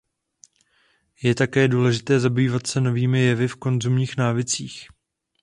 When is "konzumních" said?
3.55-4.17